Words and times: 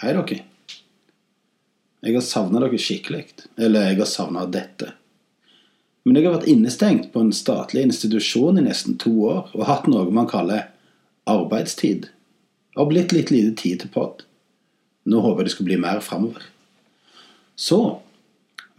Hei, 0.00 0.14
dere. 0.16 0.38
Jeg 2.00 2.14
har 2.16 2.22
savna 2.24 2.60
dere 2.62 2.78
skikkelig. 2.80 3.26
Eller 3.60 3.90
jeg 3.90 3.98
har 3.98 4.08
savna 4.08 4.46
dette. 4.48 4.94
Men 6.08 6.16
jeg 6.16 6.24
har 6.24 6.38
vært 6.38 6.48
innestengt 6.48 7.10
på 7.12 7.20
en 7.20 7.34
statlig 7.36 7.82
institusjon 7.84 8.56
i 8.56 8.64
nesten 8.64 8.96
to 9.02 9.12
år 9.28 9.50
og 9.52 9.66
hatt 9.68 9.90
noe 9.92 10.06
man 10.08 10.30
kaller 10.30 10.70
arbeidstid. 11.28 12.08
Har 12.80 12.88
blitt 12.88 13.12
litt 13.12 13.34
lite 13.34 13.52
tid 13.60 13.82
til 13.82 13.92
pod. 13.92 14.24
Nå 15.04 15.20
håper 15.20 15.44
jeg 15.44 15.50
det 15.50 15.54
skal 15.58 15.68
bli 15.68 15.80
mer 15.84 16.00
framover. 16.00 16.48
Så 17.52 17.82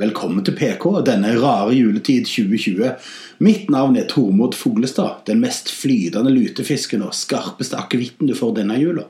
velkommen 0.02 0.42
til 0.42 0.58
PK 0.58 0.90
denne 1.06 1.38
rare 1.38 1.78
juletid 1.78 2.26
2020. 2.34 2.98
Mitt 3.46 3.70
navn 3.70 4.02
er 4.02 4.10
Tormod 4.10 4.58
Fuglestad, 4.58 5.22
den 5.30 5.46
mest 5.46 5.70
flytende 5.70 6.34
lutefisken 6.34 7.06
og 7.06 7.14
skarpeste 7.14 7.78
akevitten 7.78 8.26
du 8.26 8.34
får 8.34 8.58
denne 8.64 8.82
jula. 8.82 9.06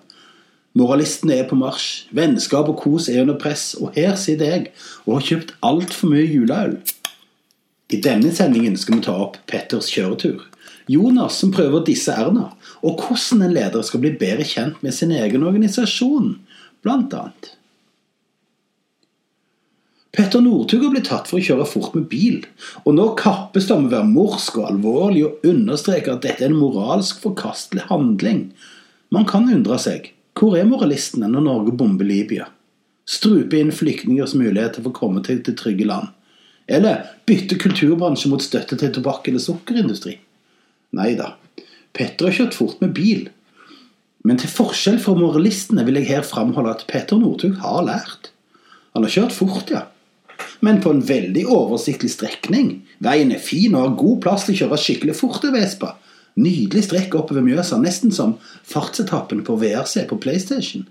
Moralistene 0.78 1.36
er 1.36 1.48
på 1.50 1.58
marsj, 1.60 2.06
vennskap 2.16 2.70
og 2.72 2.78
kos 2.80 3.10
er 3.12 3.26
under 3.26 3.36
press, 3.40 3.74
og 3.76 3.92
her 3.98 4.16
sitter 4.20 4.54
jeg 4.54 4.68
og 5.04 5.18
har 5.18 5.26
kjøpt 5.28 5.56
altfor 5.68 6.14
mye 6.14 6.28
juleøl. 6.30 6.78
I 7.92 8.00
denne 8.00 8.32
sendingen 8.32 8.78
skal 8.80 9.00
vi 9.00 9.04
ta 9.04 9.16
opp 9.20 9.36
Petters 9.52 9.90
kjøretur. 9.92 10.46
Jonas 10.92 11.42
som 11.42 11.52
prøver 11.52 11.82
å 11.82 11.88
disse 11.88 12.16
Erna, 12.16 12.54
og 12.88 13.04
hvordan 13.04 13.44
en 13.44 13.56
leder 13.56 13.84
skal 13.84 14.04
bli 14.04 14.14
bedre 14.20 14.48
kjent 14.48 14.80
med 14.86 14.96
sin 14.96 15.12
egen 15.12 15.44
organisasjon, 15.44 16.38
blant 16.82 17.18
annet. 17.20 17.52
Petter 20.16 20.44
Northug 20.44 20.88
har 20.88 20.96
blitt 20.96 21.08
tatt 21.08 21.28
for 21.28 21.40
å 21.40 21.44
kjøre 21.44 21.68
fort 21.68 21.94
med 21.96 22.08
bil, 22.12 22.42
og 22.84 22.96
nå 22.96 23.12
kappes 23.20 23.68
det 23.68 23.76
om 23.76 23.86
å 23.88 23.94
være 23.94 24.10
morsk 24.12 24.58
og 24.60 24.72
alvorlig 24.72 25.28
og 25.28 25.46
understreke 25.52 26.16
at 26.16 26.24
dette 26.24 26.48
er 26.48 26.52
en 26.52 26.60
moralsk 26.60 27.22
forkastelig 27.24 27.86
handling. 27.92 28.50
Man 29.12 29.28
kan 29.28 29.52
undre 29.52 29.80
seg 29.80 30.14
hvor 30.38 30.56
er 30.58 30.68
moralistene 30.68 31.30
når 31.32 31.46
Norge 31.46 31.76
bomber 31.78 32.08
Libya? 32.08 32.48
Strupe 33.08 33.60
inn 33.60 33.74
flyktningers 33.76 34.34
muligheter 34.38 34.84
for 34.84 34.94
å 34.94 35.00
komme 35.02 35.24
til 35.26 35.42
det 35.44 35.58
trygge 35.60 35.88
land? 35.90 36.12
Eller 36.72 37.04
bytte 37.28 37.58
kulturbransje 37.60 38.30
mot 38.32 38.44
støtte 38.44 38.78
til 38.80 38.94
tobakk 38.96 39.28
eller 39.28 39.44
sukkerindustri? 39.44 40.16
Nei 40.96 41.14
da, 41.20 41.34
Petter 41.96 42.30
har 42.30 42.36
kjørt 42.36 42.56
fort 42.56 42.84
med 42.84 42.94
bil. 42.96 43.28
Men 44.28 44.38
til 44.40 44.52
forskjell 44.54 45.00
fra 45.02 45.16
moralistene 45.18 45.84
vil 45.88 46.00
jeg 46.00 46.12
her 46.12 46.28
framholde 46.28 46.76
at 46.76 46.86
Petter 46.88 47.20
Northug 47.20 47.58
har 47.64 47.82
lært. 47.88 48.30
Han 48.96 49.08
har 49.08 49.14
kjørt 49.14 49.36
fort, 49.36 49.72
ja. 49.74 49.88
Men 50.62 50.80
på 50.84 50.94
en 50.94 51.02
veldig 51.06 51.44
oversiktlig 51.50 52.12
strekning. 52.14 52.74
Veien 53.04 53.34
er 53.34 53.42
fin 53.42 53.74
og 53.76 53.84
har 53.84 54.00
god 54.00 54.22
plass 54.24 54.46
til 54.46 54.56
å 54.56 54.62
kjøre 54.62 54.80
skikkelig 54.84 55.18
fort 55.18 55.46
i 55.48 55.54
Espa. 55.58 55.96
Nydelig 56.40 56.86
strekk 56.88 57.16
oppover 57.20 57.44
Mjøsa, 57.44 57.80
nesten 57.82 58.14
som 58.16 58.38
fartsetappen 58.68 59.44
på 59.48 59.58
VRC 59.60 60.06
på 60.10 60.20
PlayStation. 60.22 60.86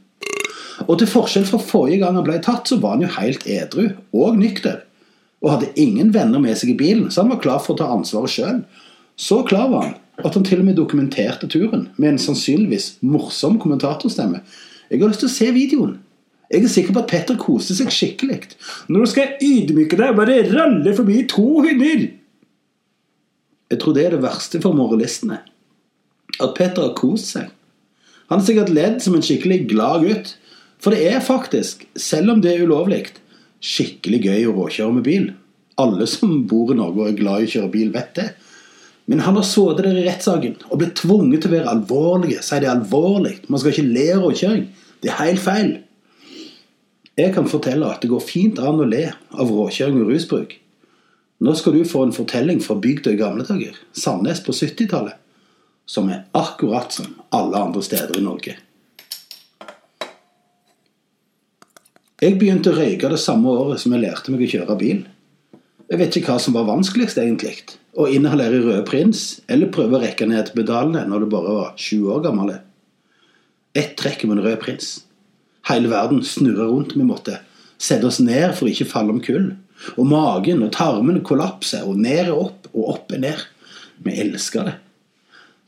Og 0.86 0.98
til 1.00 1.08
forskjell 1.10 1.46
fra 1.48 1.60
forrige 1.60 2.00
gang 2.02 2.16
han 2.16 2.26
ble 2.26 2.38
tatt, 2.44 2.68
så 2.68 2.80
var 2.80 2.96
han 2.96 3.04
jo 3.04 3.14
helt 3.16 3.46
edru 3.48 3.86
og 4.16 4.38
nykter. 4.40 4.82
Og 5.40 5.54
hadde 5.54 5.72
ingen 5.80 6.12
venner 6.12 6.42
med 6.42 6.58
seg 6.60 6.74
i 6.74 6.78
bilen, 6.78 7.08
så 7.10 7.24
han 7.24 7.32
var 7.32 7.40
klar 7.44 7.60
for 7.64 7.74
å 7.74 7.80
ta 7.80 7.88
ansvaret 7.92 8.32
sjøl. 8.32 8.62
Så 9.20 9.42
klar 9.48 9.68
var 9.72 9.88
han 9.88 9.96
at 10.20 10.36
han 10.36 10.44
til 10.44 10.60
og 10.60 10.68
med 10.68 10.76
dokumenterte 10.76 11.48
turen 11.48 11.88
med 11.96 12.14
en 12.14 12.20
sannsynligvis 12.20 12.98
morsom 13.00 13.56
kommentatorstemme. 13.60 14.42
Jeg 14.90 15.00
har 15.00 15.12
lyst 15.12 15.22
til 15.24 15.30
å 15.30 15.32
se 15.32 15.50
videoen. 15.56 15.98
Jeg 16.50 16.66
er 16.66 16.72
sikker 16.72 16.96
på 16.96 17.02
at 17.04 17.12
Petter 17.12 17.36
koste 17.38 17.76
seg 17.78 17.92
skikkelig. 17.94 18.40
Nå 18.90 19.04
skal 19.08 19.28
jeg 19.28 19.68
ydmyke 19.70 19.96
deg 19.96 20.12
og 20.12 20.18
bare 20.18 20.40
ralle 20.50 20.94
forbi 20.96 21.22
to 21.30 21.46
hunder! 21.62 22.08
Jeg 23.70 23.80
tror 23.80 23.94
det 23.94 24.04
er 24.04 24.16
det 24.16 24.24
verste 24.24 24.60
for 24.62 24.74
moralistene. 24.74 25.40
At 26.40 26.54
Petter 26.56 26.88
har 26.88 26.96
kost 26.98 27.34
seg. 27.36 27.50
Han 28.30 28.40
har 28.40 28.46
sikkert 28.46 28.72
ledd 28.74 29.00
som 29.02 29.16
en 29.16 29.24
skikkelig 29.26 29.64
glad 29.70 30.06
gutt. 30.06 30.34
For 30.80 30.94
det 30.94 31.10
er 31.10 31.22
faktisk, 31.22 31.84
selv 31.98 32.32
om 32.34 32.42
det 32.42 32.54
er 32.54 32.64
ulovlig, 32.64 33.02
skikkelig 33.60 34.20
gøy 34.24 34.46
å 34.48 34.54
råkjøre 34.56 34.96
med 34.96 35.06
bil. 35.06 35.26
Alle 35.80 36.06
som 36.08 36.44
bor 36.48 36.72
i 36.72 36.78
Norge 36.78 37.02
og 37.02 37.10
er 37.10 37.18
glad 37.18 37.44
i 37.44 37.50
å 37.50 37.52
kjøre 37.54 37.72
bil, 37.74 37.90
vet 37.94 38.14
det. 38.16 38.30
Men 39.10 39.22
han 39.26 39.36
har 39.36 39.46
sittet 39.46 39.84
der 39.84 39.98
i 39.98 40.06
rettssaken 40.06 40.56
og 40.68 40.80
blitt 40.80 40.96
tvunget 41.00 41.42
til 41.42 41.50
å 41.50 41.56
være 41.56 41.74
alvorlig. 41.74 42.38
Si 42.46 42.58
det 42.62 42.68
er 42.68 42.76
alvorlig. 42.76 43.36
Man 43.50 43.60
skal 43.60 43.74
ikke 43.74 43.94
le 43.96 44.08
råkjøring. 44.22 44.66
Det 45.02 45.10
er 45.10 45.22
helt 45.24 45.42
feil. 45.42 45.70
Jeg 47.18 47.34
kan 47.34 47.48
fortelle 47.50 47.90
at 47.90 48.02
det 48.04 48.10
går 48.12 48.22
fint 48.22 48.60
an 48.62 48.80
å 48.80 48.88
le 48.88 49.08
av 49.10 49.50
råkjøring 49.50 50.04
og 50.04 50.12
rusbruk. 50.14 50.54
Nå 51.40 51.54
skal 51.56 51.72
du 51.72 51.84
få 51.88 52.02
en 52.04 52.12
fortelling 52.12 52.60
fra 52.60 52.76
bygda 52.76 53.14
i 53.14 53.20
gamle 53.20 53.46
dager, 53.48 53.76
Sandnes 53.96 54.42
på 54.44 54.52
70-tallet, 54.52 55.16
som 55.88 56.10
er 56.12 56.26
akkurat 56.36 56.92
som 56.92 57.14
alle 57.32 57.62
andre 57.64 57.82
steder 57.82 58.18
i 58.20 58.24
Norge. 58.24 58.58
Jeg 62.20 62.36
begynte 62.36 62.74
å 62.74 62.76
røyke 62.76 63.08
det 63.08 63.22
samme 63.22 63.48
året 63.56 63.80
som 63.80 63.94
jeg 63.96 64.02
lærte 64.02 64.32
meg 64.34 64.44
å 64.44 64.50
kjøre 64.52 64.76
bil. 64.82 64.98
Jeg 65.88 66.00
vet 66.02 66.18
ikke 66.20 66.34
hva 66.34 66.42
som 66.44 66.54
var 66.58 66.68
vanskeligst, 66.68 67.16
egentlig. 67.18 67.54
Å 67.96 68.04
inhalere 68.12 68.60
Røde 68.60 68.84
Prins, 68.86 69.40
eller 69.48 69.72
prøve 69.72 69.96
å 69.96 70.02
rekke 70.02 70.28
ned 70.28 70.52
pedalene 70.52 71.06
når 71.08 71.24
du 71.24 71.30
bare 71.32 71.54
var 71.56 71.72
20 71.80 72.12
år 72.12 72.20
gammel. 72.28 72.52
Ett 73.72 73.96
trekk 73.96 74.26
med 74.28 74.36
en 74.36 74.44
Rød 74.44 74.60
Prins. 74.60 74.92
Hele 75.70 75.88
verden 75.88 76.20
snurra 76.20 76.68
rundt. 76.68 76.92
Vi 76.92 77.08
måtte 77.08 77.40
sette 77.80 78.06
oss 78.06 78.20
ned 78.20 78.52
for 78.52 78.68
å 78.68 78.74
ikke 78.74 78.90
falle 78.92 79.16
om 79.16 79.24
kull. 79.24 79.54
Og 79.96 80.06
magen 80.08 80.62
og 80.64 80.72
tarmene 80.76 81.22
kollapser, 81.24 81.86
og 81.88 82.00
ned 82.00 82.26
er 82.26 82.34
opp, 82.34 82.68
og 82.74 82.94
opp 82.94 83.14
er 83.16 83.22
ned. 83.24 83.44
Vi 84.04 84.16
elsker 84.22 84.68
det. 84.68 84.76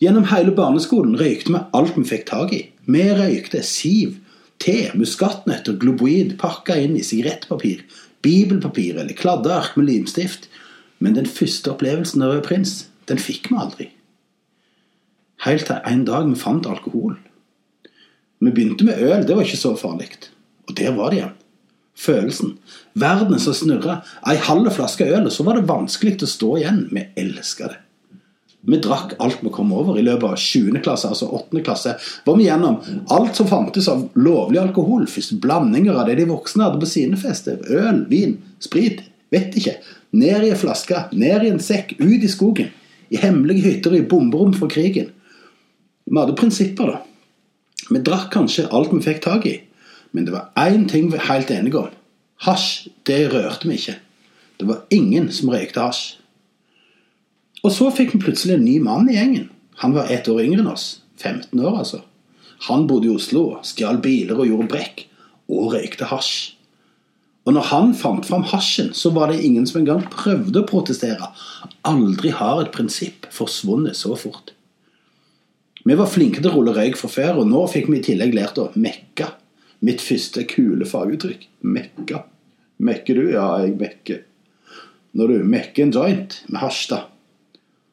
Gjennom 0.02 0.26
hele 0.32 0.54
barneskolen 0.56 1.16
røykte 1.20 1.54
vi 1.54 1.62
alt 1.78 1.96
vi 1.96 2.04
fikk 2.08 2.26
tak 2.28 2.52
i. 2.56 2.62
Vi 2.90 3.04
røykte 3.14 3.62
siv, 3.64 4.16
te, 4.62 4.90
muskatnøtter, 4.98 5.78
globoid 5.78 6.36
pakka 6.40 6.76
inn 6.82 6.96
i 6.98 7.04
sigarettpapir, 7.06 7.84
bibelpapir 8.24 8.98
eller 8.98 9.16
kladdeark 9.18 9.76
med 9.78 9.88
limstift. 9.90 10.48
Men 11.02 11.16
den 11.18 11.26
første 11.26 11.72
opplevelsen 11.72 12.22
av 12.22 12.34
Rød 12.34 12.46
Prins, 12.46 12.74
den 13.10 13.18
fikk 13.22 13.50
vi 13.50 13.58
aldri. 13.58 13.88
Helt 15.46 15.66
til 15.66 15.80
en 15.90 16.04
dag 16.06 16.28
vi 16.28 16.38
fant 16.38 16.66
alkohol. 16.70 17.16
Vi 18.42 18.50
begynte 18.50 18.86
med 18.86 18.98
øl, 19.02 19.24
det 19.26 19.38
var 19.38 19.46
ikke 19.46 19.58
så 19.58 19.74
farlig. 19.78 20.10
Og 20.68 20.76
der 20.78 20.94
var 20.98 21.10
det 21.10 21.22
igjen 21.22 21.38
følelsen. 21.98 22.56
Verden 22.98 23.40
som 23.40 23.56
snurra. 23.56 24.00
Ei 24.28 24.36
halv 24.36 24.70
flaske 24.74 25.06
øl, 25.06 25.26
og 25.26 25.32
så 25.32 25.46
var 25.46 25.58
det 25.58 25.68
vanskelig 25.70 26.18
å 26.22 26.30
stå 26.30 26.52
igjen. 26.60 26.84
Vi 26.92 27.06
elska 27.20 27.72
det. 27.72 27.80
Vi 28.62 28.78
drakk 28.78 29.16
alt 29.18 29.40
vi 29.42 29.50
kom 29.50 29.72
over. 29.74 29.96
I 29.98 30.04
løpet 30.06 30.28
av 30.28 30.36
7. 30.38 30.70
klasse, 30.84 31.08
altså 31.10 31.26
8. 31.34 31.62
klasse, 31.66 31.96
var 32.24 32.36
vi 32.38 32.46
gjennom 32.46 32.78
alt 33.10 33.38
som 33.38 33.48
fantes 33.50 33.88
av 33.90 34.04
lovlig 34.14 34.60
alkohol. 34.62 35.08
Først 35.10 35.34
blandinger 35.42 35.98
av 35.98 36.06
det 36.06 36.20
de 36.20 36.28
voksne 36.30 36.68
hadde 36.68 36.82
på 36.82 36.90
sine 36.90 37.18
fester. 37.18 37.58
Øl, 37.66 38.04
vin, 38.10 38.38
sprit. 38.62 39.02
Vet 39.32 39.56
ikke. 39.58 39.78
Ned 40.14 40.46
i 40.46 40.52
ei 40.52 40.60
flaske, 40.60 41.06
ned 41.16 41.46
i 41.46 41.50
en 41.50 41.62
sekk, 41.62 41.96
ut 41.98 42.22
i 42.22 42.30
skogen. 42.30 42.70
I 43.12 43.18
hemmelige 43.20 43.64
hytter 43.66 43.96
i 43.96 44.04
bomberom 44.06 44.52
for 44.56 44.70
krigen. 44.70 45.10
Vi 46.06 46.18
hadde 46.18 46.36
prinsipper, 46.38 46.92
da. 46.92 47.02
Vi 47.90 48.00
drakk 48.04 48.30
kanskje 48.32 48.68
alt 48.70 48.92
vi 48.94 49.02
fikk 49.02 49.22
tak 49.24 49.46
i. 49.48 49.56
Men 50.12 50.26
det 50.28 50.34
var 50.34 50.50
én 50.60 50.88
ting 50.88 51.08
vi 51.08 51.16
var 51.16 51.28
helt 51.30 51.50
enige 51.50 51.78
om. 51.80 51.92
Hasj, 52.46 52.88
det 53.06 53.32
rørte 53.32 53.68
vi 53.68 53.78
ikke. 53.78 53.98
Det 54.60 54.68
var 54.68 54.84
ingen 54.90 55.30
som 55.32 55.50
røykte 55.52 55.80
hasj. 55.80 56.16
Og 57.62 57.72
så 57.72 57.90
fikk 57.94 58.16
vi 58.16 58.24
plutselig 58.24 58.56
en 58.56 58.64
ny 58.66 58.78
mann 58.82 59.08
i 59.10 59.16
gjengen. 59.16 59.50
Han 59.82 59.94
var 59.94 60.10
ett 60.10 60.28
år 60.28 60.42
yngre 60.44 60.64
enn 60.64 60.72
oss. 60.72 61.02
15 61.22 61.58
år, 61.60 61.78
altså. 61.84 62.02
Han 62.68 62.86
bodde 62.90 63.08
i 63.08 63.14
Oslo, 63.14 63.58
stjal 63.66 64.00
biler 64.02 64.38
og 64.38 64.48
gjorde 64.50 64.70
brekk. 64.70 65.04
Og 65.50 65.72
røykte 65.74 66.08
hasj. 66.10 66.56
Og 67.46 67.56
når 67.56 67.68
han 67.72 67.94
fant 67.98 68.26
fram 68.26 68.44
hasjen, 68.52 68.92
så 68.94 69.10
var 69.14 69.30
det 69.30 69.42
ingen 69.42 69.66
som 69.66 69.80
engang 69.80 70.04
prøvde 70.10 70.62
å 70.62 70.68
protestere. 70.68 71.30
Aldri 71.86 72.30
har 72.38 72.62
et 72.62 72.74
prinsipp 72.74 73.26
forsvunnet 73.34 73.98
så 73.98 74.14
fort. 74.18 74.52
Vi 75.82 75.96
var 75.98 76.10
flinke 76.10 76.38
til 76.38 76.52
å 76.52 76.54
rulle 76.54 76.74
røyk 76.76 76.98
fra 77.00 77.10
før, 77.10 77.40
og 77.42 77.48
nå 77.50 77.64
fikk 77.70 77.90
vi 77.90 77.98
i 77.98 78.04
tillegg 78.06 78.36
lært 78.36 78.60
å 78.62 78.68
mekke. 78.78 79.26
Mitt 79.82 80.02
første 80.04 80.44
kule 80.46 80.86
faguttrykk. 80.86 81.48
Mekka. 81.66 82.22
Mekker 82.82 83.18
du? 83.18 83.24
Ja, 83.34 83.46
jeg 83.62 83.76
mekker. 83.80 84.22
Når 85.18 85.28
du 85.32 85.48
mekker 85.52 85.84
en 85.84 85.94
joint 85.94 86.36
med 86.48 86.62
hasj, 86.62 86.84
da, 86.92 87.00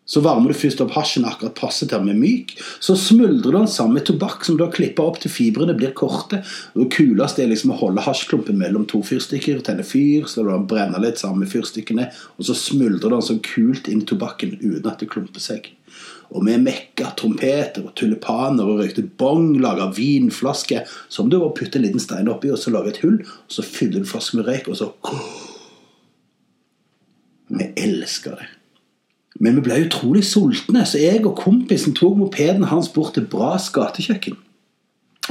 så 0.09 0.23
varmer 0.25 0.49
du 0.49 0.57
først 0.57 0.81
opp 0.81 0.95
hasjen 0.95 1.27
akkurat 1.29 1.53
passe 1.57 1.85
til 1.85 2.01
den 2.01 2.15
er 2.15 2.17
myk. 2.17 2.55
Så 2.81 2.95
smuldrer 2.97 3.51
du 3.51 3.57
den 3.59 3.69
sammen 3.69 3.99
med 3.99 4.07
tobakk 4.09 4.45
som 4.47 4.57
du 4.57 4.63
har 4.65 4.73
klippa 4.73 5.05
opp 5.05 5.19
til 5.21 5.29
fibrene 5.29 5.75
blir 5.77 5.93
korte. 5.97 6.41
Og 6.73 6.89
kuleste 6.95 7.43
er 7.43 7.51
liksom 7.51 7.75
å 7.75 7.79
holde 7.83 8.01
hasjklumpen 8.01 8.57
mellom 8.57 8.87
to 8.89 9.03
fyrstikker, 9.05 9.61
tenne 9.65 9.85
fyr, 9.85 10.25
så 10.25 10.45
du 10.45 10.49
brenne 10.69 11.01
litt 11.03 11.21
sammen 11.21 11.43
med 11.43 11.51
fyrstikkene, 11.53 12.09
og 12.37 12.49
så 12.49 12.57
smuldrer 12.57 13.13
den 13.13 13.27
sånn 13.27 13.43
kult 13.45 13.89
inn 13.91 14.01
i 14.01 14.09
tobakken 14.09 14.57
uten 14.63 14.89
at 14.89 15.03
det 15.03 15.11
klumper 15.13 15.43
seg. 15.43 15.69
Og 16.33 16.45
vi 16.45 16.57
mekka 16.61 17.13
trompeter 17.17 17.85
og 17.85 17.95
tulipaner 17.97 18.65
og 18.65 18.81
røykte 18.81 19.05
bong, 19.21 19.55
laga 19.61 19.89
vinflasker 19.93 20.89
som 21.09 21.29
du 21.29 21.39
bare 21.39 21.55
putter 21.57 21.81
en 21.81 21.87
liten 21.87 22.01
stein 22.01 22.29
oppi, 22.29 22.49
og 22.53 22.61
så 22.61 22.73
lager 22.73 22.93
et 22.93 23.01
hull, 23.05 23.21
og 23.21 23.57
så 23.59 23.65
fyller 23.65 24.01
du 24.01 24.09
flasken 24.09 24.41
med 24.41 24.49
røyk, 24.49 24.69
og 24.73 24.81
så 24.81 24.93
Vi 27.49 27.65
elsker 27.81 28.37
det. 28.37 28.58
Men 29.39 29.55
vi 29.55 29.63
ble 29.69 29.79
utrolig 29.85 30.25
sultne, 30.27 30.83
så 30.83 30.99
jeg 30.99 31.23
og 31.23 31.37
kompisen 31.39 31.95
tok 31.95 32.17
mopeden 32.19 32.67
hans 32.67 32.91
bort 32.91 33.15
til 33.15 33.27
Bras 33.31 33.69
gatekjøkken. 33.75 34.35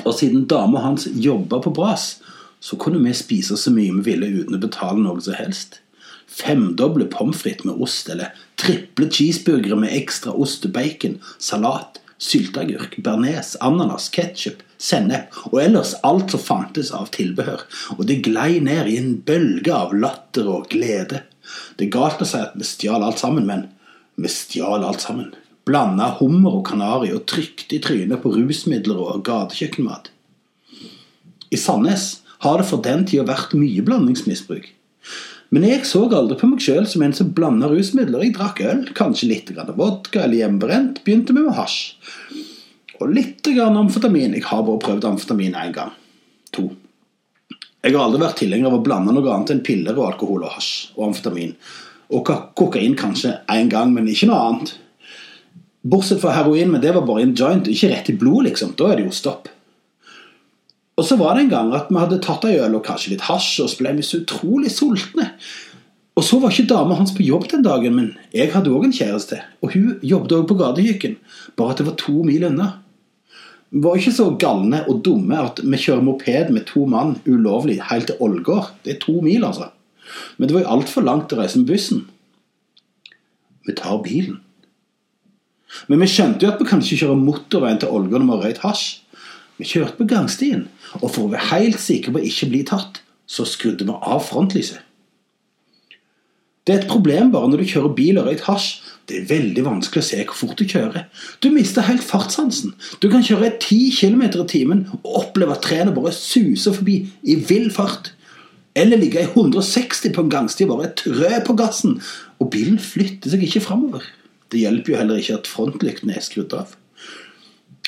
Og 0.05 0.15
siden 0.17 0.47
dama 0.49 0.81
hans 0.81 1.09
jobba 1.13 1.61
på 1.61 1.75
Bras, 1.77 2.17
så 2.61 2.79
kunne 2.81 3.03
vi 3.05 3.13
spise 3.15 3.59
så 3.61 3.73
mye 3.75 4.01
vi 4.01 4.15
ville 4.15 4.31
uten 4.41 4.57
å 4.57 4.63
betale 4.63 5.03
noe 5.03 5.21
som 5.23 5.37
helst. 5.39 5.83
Femdoble 6.29 7.09
pommes 7.13 7.39
frites 7.41 7.67
med 7.69 7.81
ost, 7.85 8.09
eller 8.13 8.35
triple 8.61 9.09
cheeseburgere 9.13 9.79
med 9.79 9.95
ekstra 9.97 10.33
ost 10.33 10.67
og 10.69 10.75
bacon, 10.77 11.19
salat, 11.39 12.01
sylteagurk, 12.19 12.99
bearnés, 13.05 13.55
ananas, 13.65 14.09
ketsjup, 14.15 14.65
sennep 14.79 15.35
og 15.51 15.61
ellers 15.63 15.95
alt 16.07 16.33
som 16.35 16.43
fantes 16.43 16.91
av 16.95 17.11
tilbehør. 17.15 17.65
Og 17.99 18.07
det 18.09 18.23
glei 18.27 18.59
ned 18.65 18.91
i 18.91 18.99
en 19.01 19.17
bølge 19.27 19.75
av 19.75 19.95
latter 19.95 20.49
og 20.51 20.69
glede. 20.73 21.25
Det 21.79 21.89
er 21.89 21.95
galt 21.95 22.23
å 22.23 22.29
si 22.29 22.41
at 22.41 22.57
vi 22.59 22.67
stjal 22.67 23.05
alt 23.05 23.23
sammen, 23.23 23.47
men 23.49 23.69
vi 24.19 24.31
stjal 24.33 24.85
alt 24.85 25.05
sammen. 25.05 25.33
Blanda 25.69 26.15
hummer 26.19 26.59
og 26.59 26.67
kanari 26.71 27.13
og 27.15 27.27
trykte 27.29 27.77
i 27.77 27.83
trynet 27.85 28.23
på 28.23 28.33
rusmidler 28.35 28.99
og 29.03 29.25
gatekjøkkenmat. 29.29 30.11
I 31.53 31.61
Sandnes 31.61 32.09
har 32.45 32.61
det 32.61 32.69
for 32.71 32.83
den 32.85 33.05
tida 33.09 33.27
vært 33.29 33.55
mye 33.59 33.85
blandingsmisbruk. 33.85 34.67
Men 35.55 35.65
jeg 35.65 35.87
så 35.89 36.03
aldri 36.13 36.37
på 36.37 36.49
meg 36.51 36.61
sjøl 36.61 36.85
som 36.89 37.03
en 37.05 37.15
som 37.17 37.31
blanda 37.37 37.71
rusmidler. 37.73 38.27
Jeg 38.27 38.35
drakk 38.37 38.61
øl, 38.69 38.83
kanskje 38.97 39.31
litt 39.31 39.53
vodka 39.79 40.27
eller 40.27 40.43
hjemmebrent. 40.43 41.01
Begynte 41.07 41.37
med 41.37 41.49
hasj. 41.57 41.97
Og 42.99 43.15
litt 43.15 43.47
amfetamin. 43.49 44.35
Jeg 44.37 44.45
har 44.45 44.67
bare 44.67 44.83
prøvd 44.83 45.07
amfetamin 45.09 45.57
én 45.57 45.73
gang. 45.73 45.95
To. 46.53 46.69
Jeg 47.85 47.95
har 47.95 48.05
aldri 48.05 48.21
vært 48.21 48.41
tilhenger 48.43 48.69
av 48.69 48.81
å 48.81 48.85
blande 48.85 49.15
noe 49.15 49.33
annet 49.33 49.55
enn 49.55 49.65
piller 49.65 49.97
og 49.97 50.13
alkohol 50.13 50.45
og 50.45 50.57
hasj 50.57 50.91
og 50.99 51.09
amfetamin. 51.09 51.55
Og 52.09 52.25
kokain 52.57 52.97
kanskje 52.97 53.35
én 53.53 53.69
gang, 53.69 53.93
men 53.93 54.09
ikke 54.09 54.31
noe 54.31 54.41
annet. 54.49 54.75
Bortsett 55.89 56.23
fra 56.23 56.33
heroin, 56.37 56.73
men 56.73 56.83
det 56.83 56.95
var 56.97 57.07
bare 57.07 57.27
en 57.27 57.37
joint, 57.37 57.69
ikke 57.69 57.93
rett 57.93 58.11
i 58.11 58.17
blod, 58.17 58.47
liksom. 58.49 58.75
Da 58.79 58.91
er 58.91 58.99
det 58.99 59.09
jo 59.09 59.15
stopp. 59.15 59.49
Og 60.99 61.07
så 61.07 61.19
var 61.21 61.37
det 61.37 61.47
en 61.47 61.53
gang 61.53 61.69
at 61.77 61.93
vi 61.93 62.01
hadde 62.01 62.19
tatt 62.25 62.47
ei 62.49 62.57
øl 62.59 62.75
og 62.75 62.85
kanskje 62.89 63.13
litt 63.13 63.29
hasj, 63.29 63.61
og 63.63 63.71
så 63.71 63.83
ble 63.83 63.95
vi 64.01 64.07
så 64.07 64.23
utrolig 64.25 64.73
sultne. 64.75 65.31
Og 66.19 66.25
så 66.27 66.41
var 66.43 66.51
ikke 66.51 66.73
dama 66.73 66.97
hans 66.99 67.13
på 67.15 67.23
jobb 67.23 67.47
den 67.53 67.63
dagen, 67.63 67.95
men 67.95 68.09
jeg 68.35 68.51
hadde 68.51 68.73
òg 68.75 68.89
en 68.89 68.97
kjæreste. 68.97 69.39
Og 69.63 69.77
hun 69.77 70.01
jobbet 70.03 70.35
òg 70.35 70.49
på 70.51 70.57
gatekjøkken, 70.59 71.15
bare 71.55 71.77
at 71.77 71.81
det 71.81 71.87
var 71.87 71.99
to 72.01 72.17
mil 72.27 72.49
unna. 72.49 72.73
Vi 73.71 73.85
var 73.85 74.01
ikke 74.01 74.17
så 74.17 74.27
galne 74.41 74.81
og 74.89 75.05
dumme 75.07 75.39
at 75.39 75.61
vi 75.63 75.79
kjører 75.79 76.03
moped 76.03 76.51
med 76.57 76.67
to 76.67 76.87
mann 76.89 77.19
ulovlig 77.29 77.79
helt 77.93 78.09
til 78.11 78.19
Ålgård. 78.25 78.73
Det 78.83 78.97
er 78.97 79.03
to 79.05 79.21
mil, 79.23 79.45
altså. 79.47 79.69
Men 80.37 80.49
det 80.49 80.57
var 80.57 80.65
jo 80.65 80.75
altfor 80.77 81.07
langt 81.07 81.35
å 81.35 81.41
reise 81.41 81.61
med 81.61 81.71
bussen. 81.71 82.05
Vi 83.69 83.77
tar 83.77 84.01
bilen. 84.05 84.41
Men 85.89 86.01
vi 86.01 86.09
skjønte 86.09 86.47
jo 86.47 86.53
at 86.53 86.63
vi 86.63 86.69
kan 86.69 86.81
ikke 86.83 87.03
kjøre 87.03 87.21
motorveien 87.21 87.81
til 87.83 87.93
Ålgård 87.93 88.25
når 88.25 88.29
vi 88.29 88.37
har 88.37 88.47
røykt 88.49 88.65
hasj. 88.65 88.87
Vi 89.59 89.67
kjørte 89.69 89.99
på 89.99 90.07
gangstien, 90.09 90.69
og 91.03 91.11
for 91.11 91.27
å 91.27 91.33
være 91.33 91.51
helt 91.51 91.81
sikre 91.83 92.15
på 92.15 92.21
å 92.21 92.29
ikke 92.29 92.49
bli 92.53 92.61
tatt, 92.69 93.01
så 93.29 93.45
skrudde 93.49 93.85
vi 93.89 93.97
av 93.97 94.23
frontlyset. 94.25 94.85
Det 96.65 96.75
er 96.75 96.83
et 96.83 96.91
problem 96.91 97.31
bare 97.33 97.49
når 97.49 97.63
du 97.63 97.71
kjører 97.71 97.95
bil 97.97 98.21
og 98.21 98.27
røykt 98.29 98.45
hasj. 98.45 98.67
Det 99.09 99.23
er 99.23 99.29
veldig 99.31 99.63
vanskelig 99.65 100.03
å 100.03 100.05
se 100.05 100.19
hvor 100.21 100.37
fort 100.37 100.59
du 100.61 100.69
kjører. 100.69 101.07
Du 101.41 101.49
mister 101.49 101.87
helt 101.87 102.05
fartssansen. 102.05 102.75
Du 103.01 103.09
kan 103.09 103.25
kjøre 103.25 103.55
10 103.55 103.95
km 103.97 104.27
i 104.29 104.45
timen 104.53 104.83
og 104.99 105.09
oppleve 105.23 105.57
at 105.57 105.65
trærne 105.65 105.95
bare 105.97 106.13
suser 106.13 106.77
forbi 106.77 106.99
i 107.25 107.39
vill 107.49 107.71
fart. 107.73 108.13
Eller 108.79 109.01
ligge 109.01 109.25
i 109.25 109.29
160 109.33 110.13
på 110.15 110.23
en 110.25 110.31
gangsti 110.33 110.67
og 110.67 110.77
bare 110.77 110.93
trø 110.99 111.31
på 111.47 111.57
gassen, 111.59 111.97
og 112.39 112.53
bilen 112.55 112.79
flytter 112.79 113.33
seg 113.33 113.43
ikke 113.43 113.65
framover. 113.65 114.05
Det 114.53 114.63
hjelper 114.63 114.93
jo 114.93 115.01
heller 115.01 115.21
ikke 115.21 115.41
at 115.41 115.51
frontlykten 115.51 116.13
er 116.15 116.23
skrudd 116.25 116.55
av. 116.57 116.77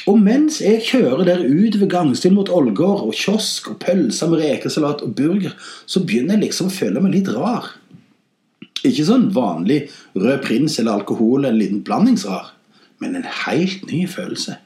Og 0.09 0.17
mens 0.19 0.59
jeg 0.65 0.81
kjører 0.89 1.27
der 1.29 1.43
ut 1.45 1.77
ved 1.79 1.91
gangstien 1.93 2.35
mot 2.35 2.49
Ålgård 2.51 3.05
og 3.05 3.15
kiosk 3.17 3.69
og 3.73 3.79
pølser 3.85 4.31
med 4.33 4.43
rekesalat 4.43 5.05
og 5.05 5.13
burger, 5.17 5.55
så 5.87 6.03
begynner 6.05 6.39
jeg 6.39 6.49
liksom 6.49 6.71
å 6.71 6.75
føle 6.75 7.03
meg 7.05 7.19
litt 7.19 7.31
rar. 7.37 7.69
Ikke 8.81 9.05
sånn 9.05 9.29
vanlig 9.37 9.83
rød 10.17 10.41
prins 10.47 10.79
eller 10.81 11.01
alkohol 11.01 11.45
eller 11.45 11.53
en 11.53 11.61
liten 11.61 11.85
blandingsrar, 11.85 12.55
men 13.01 13.19
en 13.19 13.29
helt 13.45 13.85
ny 13.93 14.07
følelse. 14.09 14.57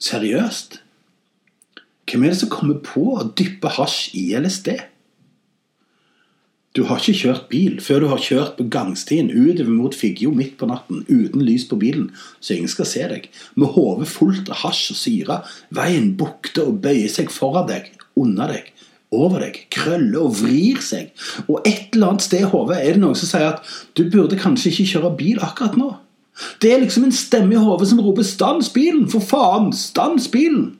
Seriøst? 0.00 0.80
Hvem 2.04 2.24
er 2.24 2.34
det 2.34 2.40
som 2.42 2.52
kommer 2.52 2.80
på 2.84 3.14
å 3.16 3.28
dyppe 3.36 3.70
hasj 3.78 4.10
i 4.18 4.26
LSD? 4.36 4.74
Du 6.74 6.82
har 6.88 6.98
ikke 6.98 7.14
kjørt 7.14 7.44
bil 7.52 7.76
før 7.82 8.02
du 8.02 8.08
har 8.10 8.22
kjørt 8.22 8.56
på 8.58 8.66
gangstien 8.66 9.28
utover 9.30 9.70
mot 9.70 9.94
Figgjo 9.94 10.32
midt 10.34 10.56
på 10.58 10.66
natten 10.66 11.04
uten 11.06 11.44
lys 11.46 11.68
på 11.70 11.78
bilen, 11.78 12.08
så 12.42 12.56
ingen 12.56 12.72
skal 12.72 12.88
se 12.90 13.04
deg, 13.12 13.28
med 13.54 13.76
hodet 13.76 14.08
fullt 14.10 14.50
av 14.50 14.58
hasj 14.64 14.88
og 14.90 14.98
syre. 14.98 15.36
Veien 15.78 16.16
bukter 16.18 16.66
og 16.66 16.80
bøyer 16.82 17.12
seg 17.12 17.30
foran 17.30 17.70
deg, 17.70 17.92
under 18.18 18.50
deg, 18.56 18.72
over 19.14 19.46
deg, 19.46 19.60
krøller 19.70 20.26
og 20.26 20.34
vrir 20.40 20.82
seg. 20.82 21.14
Og 21.46 21.62
et 21.62 21.94
eller 21.94 22.10
annet 22.10 22.26
sted 22.26 22.42
i 22.42 22.50
hodet 22.50 22.80
er 22.80 22.98
det 22.98 23.04
noen 23.04 23.22
som 23.22 23.30
sier 23.30 23.52
at 23.52 23.76
du 23.94 24.08
burde 24.10 24.40
kanskje 24.40 24.74
ikke 24.74 24.90
kjøre 24.96 25.16
bil 25.20 25.44
akkurat 25.46 25.78
nå. 25.78 25.92
Det 26.58 26.72
er 26.74 26.82
liksom 26.82 27.06
en 27.06 27.14
stemme 27.14 27.54
i 27.54 27.62
hodet 27.62 27.86
som 27.92 28.02
roper 28.02 28.26
'stans 28.26 28.72
bilen', 28.74 29.06
for 29.06 29.22
faen! 29.22 29.70
Stans 29.70 30.26
bilen! 30.26 30.72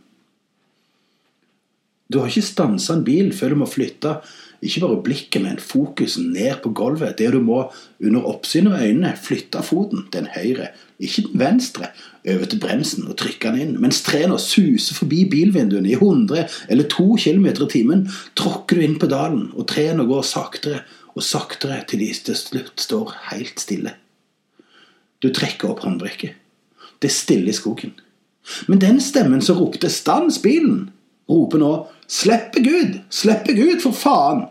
Du 2.12 2.21
har 2.21 2.29
ikke 2.29 2.45
stansa 2.45 2.95
en 2.95 3.05
bil 3.06 3.33
før 3.37 3.55
du 3.55 3.62
må 3.62 3.69
flytte 3.71 4.19
ikke 4.65 4.81
bare 4.81 5.03
blikket, 5.05 5.43
men 5.45 5.61
fokusen 5.61 6.31
ned 6.33 6.62
på 6.65 6.73
gulvet. 6.77 7.19
Der 7.19 7.35
du 7.35 7.41
må 7.45 7.67
under 8.01 8.29
oppsyn 8.31 8.71
av 8.71 8.81
øynene 8.81 9.12
flytte 9.21 9.61
foten, 9.65 10.06
den 10.12 10.29
høyre, 10.33 10.71
ikke 11.03 11.27
den 11.27 11.43
venstre, 11.43 11.91
over 12.25 12.49
til 12.49 12.61
bremsen 12.62 13.09
og 13.11 13.19
trykke 13.21 13.53
den 13.53 13.61
inn. 13.61 13.75
Mens 13.83 14.01
trærne 14.06 14.39
suser 14.41 14.97
forbi 14.97 15.25
bilvinduene 15.29 15.93
i 15.93 15.99
100 15.99 16.47
eller 16.73 16.89
2 16.89 17.09
km 17.27 17.51
i 17.51 17.69
timen, 17.75 18.06
tråkker 18.41 18.81
du 18.81 18.87
inn 18.87 18.97
pedalen, 19.01 19.51
og 19.53 19.69
trærne 19.69 20.09
går 20.09 20.25
saktere 20.25 20.85
og 21.15 21.23
saktere 21.23 21.83
til 21.87 22.01
de 22.01 22.09
til 22.27 22.39
slutt 22.39 22.81
står 22.81 23.12
helt 23.29 23.61
stille. 23.61 23.93
Du 25.23 25.29
trekker 25.29 25.71
opp 25.71 25.85
håndbrekket. 25.85 26.41
Det 26.99 27.11
er 27.11 27.15
stille 27.15 27.53
i 27.53 27.56
skogen. 27.56 27.93
Men 28.69 28.81
den 28.81 28.99
stemmen 29.01 29.41
som 29.45 29.56
ropte 29.61 29.89
'stans 29.89 30.41
bilen', 30.41 30.91
roper 31.29 31.59
nå 31.59 31.73
'slipp 32.06 32.56
Gud! 32.65 33.00
Slipp 33.11 33.47
meg 33.49 33.81
for 33.82 33.93
faen!' 33.93 34.47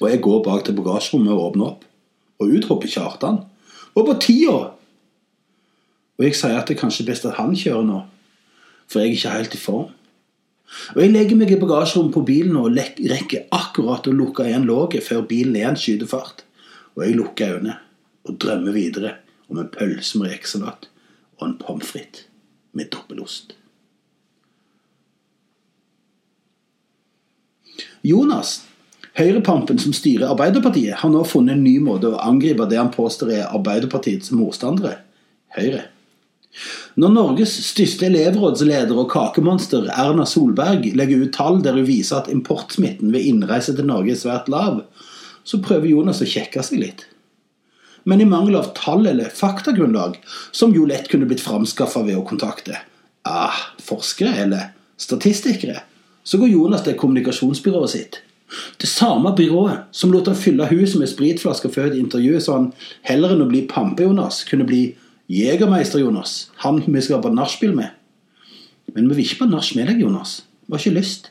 Og 0.00 0.10
jeg 0.10 0.22
går 0.22 0.42
bak 0.44 0.64
til 0.64 0.76
bagasjerommet 0.78 1.32
og 1.32 1.44
åpner 1.44 1.66
opp. 1.66 1.84
Og 2.38 2.52
ut 2.54 2.64
hopper 2.70 2.88
Kjartan. 2.88 3.40
Og 3.94 4.06
på 4.06 4.14
tida! 4.22 4.58
Og 6.18 6.24
jeg 6.26 6.34
sier 6.34 6.58
at 6.58 6.68
det 6.68 6.76
er 6.76 6.82
kanskje 6.82 7.06
best 7.06 7.26
at 7.26 7.38
han 7.38 7.54
kjører 7.54 7.86
nå, 7.86 8.02
for 8.90 9.00
jeg 9.00 9.08
er 9.08 9.16
ikke 9.16 9.34
helt 9.36 9.54
i 9.54 9.60
form. 9.62 9.88
Og 10.94 11.02
Jeg 11.02 11.12
legger 11.12 11.36
meg 11.36 11.50
i 11.50 11.58
bagasjerommet 11.60 12.14
på 12.14 12.24
bilen 12.28 12.56
og 12.60 12.74
rekker 12.76 13.46
akkurat 13.54 14.06
å 14.06 14.12
lukke 14.12 14.44
igjen 14.44 14.66
låget 14.68 15.06
før 15.06 15.24
bilen 15.30 15.56
igjen 15.56 15.78
skyter 15.80 16.10
fart. 16.10 16.44
Og 16.96 17.06
jeg 17.06 17.16
lukker 17.16 17.54
øynene 17.56 17.78
og 18.28 18.36
drømmer 18.42 18.74
videre 18.76 19.14
om 19.48 19.62
en 19.62 19.70
pølse 19.72 20.18
med 20.18 20.34
rekesalat 20.34 20.90
og 21.38 21.46
en 21.46 21.56
pommes 21.62 21.86
frites 21.86 22.26
med 22.76 22.90
dobbelost. 22.92 23.54
Jonas 28.06 28.60
Høyrepampen 29.18 29.80
som 29.82 29.94
styrer 29.96 30.30
Arbeiderpartiet, 30.30 31.00
har 31.00 31.10
nå 31.10 31.24
funnet 31.26 31.56
en 31.56 31.64
ny 31.64 31.78
måte 31.82 32.12
å 32.12 32.20
angripe 32.22 32.68
det 32.70 32.78
han 32.78 32.92
påstår 32.94 33.32
er 33.34 33.48
Arbeiderpartiets 33.50 34.30
motstandere 34.30 35.00
Høyre. 35.56 35.88
Når 36.98 37.12
Norges 37.14 37.52
største 37.66 38.06
elevrådsleder 38.08 38.94
og 38.98 39.10
kakemonster 39.12 39.88
Erna 39.90 40.26
Solberg 40.26 40.86
legger 40.98 41.24
ut 41.24 41.34
tall 41.34 41.60
der 41.64 41.78
hun 41.78 41.86
viser 41.88 42.20
at 42.20 42.30
importsmitten 42.32 43.12
ved 43.14 43.26
innreise 43.26 43.74
til 43.74 43.86
Norge 43.90 44.14
er 44.14 44.20
svært 44.20 44.50
lav, 44.52 44.84
så 45.46 45.60
prøver 45.64 45.90
Jonas 45.90 46.22
å 46.22 46.28
kjekke 46.28 46.62
seg 46.62 46.82
litt. 46.82 47.04
Men 48.08 48.22
i 48.22 48.28
mangel 48.28 48.58
av 48.60 48.72
tall 48.78 49.06
eller 49.10 49.34
faktagrunnlag, 49.34 50.16
som 50.52 50.74
jo 50.74 50.86
lett 50.88 51.10
kunne 51.10 51.28
blitt 51.28 51.44
framskaffa 51.44 52.04
ved 52.06 52.18
å 52.20 52.26
kontakte 52.26 52.78
ah, 53.28 53.58
forskere 53.82 54.34
eller 54.46 54.70
statistikere, 54.98 55.82
så 56.28 56.40
går 56.40 56.52
Jonas 56.52 56.84
til 56.84 56.98
kommunikasjonsbyrået 57.00 57.94
sitt 57.94 58.22
det 58.80 58.88
samme 58.88 59.34
byrået 59.36 59.88
som 59.92 60.12
lot 60.12 60.26
han 60.26 60.36
fylle 60.36 60.66
huset 60.70 61.00
med 61.00 61.10
spritflasker 61.10 61.72
før 61.72 61.90
et 61.90 61.98
intervju, 61.98 62.40
så 62.40 62.56
han 62.56 62.70
heller 63.08 63.34
enn 63.34 63.44
å 63.44 63.48
bli 63.50 63.66
Pampe-Jonas, 63.68 64.44
kunne 64.48 64.66
bli 64.68 64.82
Jegermeister-Jonas, 65.28 66.48
han 66.64 66.80
vi 66.86 67.02
skal 67.04 67.22
på 67.22 67.32
nachspiel 67.34 67.74
med. 67.76 67.92
Men 68.94 69.10
vi 69.10 69.18
vil 69.18 69.26
ikke 69.26 69.42
på 69.42 69.50
nach 69.50 69.74
med 69.76 69.90
deg, 69.90 70.00
Jonas. 70.00 70.42
Vi 70.66 70.72
har 70.72 70.80
ikke 70.80 70.96
lyst. 70.96 71.28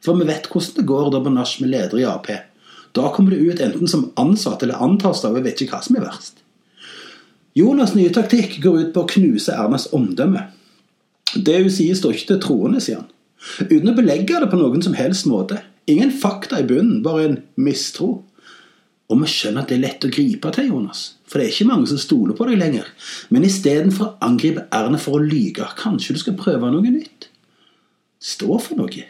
For 0.00 0.16
vi 0.16 0.28
vet 0.28 0.46
hvordan 0.46 0.76
det 0.76 0.86
går 0.86 1.10
da 1.10 1.22
på 1.24 1.32
nach 1.34 1.56
med 1.60 1.72
leder 1.72 1.98
i 1.98 2.06
Ap. 2.06 2.30
Da 2.94 3.10
kommer 3.14 3.34
du 3.34 3.50
ut 3.50 3.60
enten 3.60 3.90
som 3.90 4.12
ansatt 4.18 4.62
eller 4.62 4.78
antasta, 4.82 5.28
og 5.28 5.40
jeg 5.40 5.48
vet 5.48 5.64
ikke 5.64 5.76
hva 5.76 5.82
som 5.86 5.98
er 5.98 6.06
verst. 6.06 6.38
Jonas' 7.58 7.96
nye 7.98 8.12
taktikk 8.14 8.60
går 8.62 8.78
ut 8.78 8.92
på 8.94 9.02
å 9.02 9.10
knuse 9.10 9.54
Ernas 9.58 9.88
omdømme. 9.94 10.46
Det 11.34 11.58
hun 11.58 11.70
sier, 11.70 11.98
står 11.98 12.14
ikke 12.14 12.30
til 12.30 12.42
troende, 12.46 12.82
sier 12.82 13.02
han. 13.02 13.10
Uten 13.40 13.92
å 13.92 13.96
belegge 13.96 14.40
det 14.42 14.50
på 14.50 14.58
noen 14.60 14.82
som 14.84 14.96
helst 14.96 15.28
måte. 15.28 15.62
Ingen 15.90 16.12
fakta 16.12 16.60
i 16.60 16.66
bunnen, 16.66 17.00
bare 17.04 17.26
en 17.28 17.38
mistro. 17.60 18.20
Og 19.10 19.22
vi 19.24 19.30
skjønner 19.30 19.64
at 19.64 19.72
det 19.72 19.78
er 19.78 19.86
lett 19.86 20.04
å 20.06 20.12
gripe 20.12 20.52
til, 20.54 20.68
Jonas. 20.70 21.00
For 21.26 21.40
det 21.40 21.48
er 21.48 21.54
ikke 21.54 21.70
mange 21.70 21.88
som 21.90 21.98
stoler 21.98 22.36
på 22.38 22.46
deg 22.46 22.60
lenger. 22.60 22.90
Men 23.34 23.46
istedenfor 23.46 24.06
å 24.06 24.28
angripe 24.28 24.68
Erne 24.74 25.00
for 25.02 25.18
å 25.18 25.24
lyge, 25.24 25.66
kanskje 25.78 26.14
du 26.14 26.22
skal 26.22 26.38
prøve 26.38 26.70
noe 26.70 26.92
nytt. 26.92 27.26
Stå 28.22 28.60
for 28.60 28.78
noe? 28.78 29.06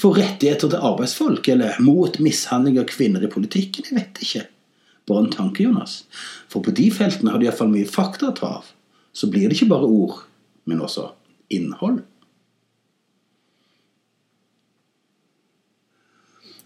For 0.00 0.16
rettigheter 0.16 0.70
til 0.70 0.86
arbeidsfolk, 0.86 1.48
eller 1.50 1.80
mot 1.82 2.16
mishandling 2.22 2.78
av 2.80 2.88
kvinner 2.88 3.26
i 3.26 3.30
politikken? 3.32 3.90
Jeg 3.90 3.98
vet 3.98 4.22
ikke. 4.24 4.46
Bare 5.08 5.26
en 5.26 5.32
tanke, 5.34 5.66
Jonas. 5.66 6.04
For 6.48 6.64
på 6.64 6.72
de 6.76 6.86
feltene 6.94 7.34
har 7.34 7.42
du 7.42 7.48
iallfall 7.48 7.72
mye 7.72 7.90
fakta 7.90 8.30
å 8.30 8.36
ta 8.38 8.52
av. 8.62 8.70
Så 9.12 9.28
blir 9.30 9.50
det 9.50 9.58
ikke 9.58 9.72
bare 9.74 9.90
ord, 9.90 10.22
men 10.70 10.80
også 10.84 11.10
innhold. 11.52 12.00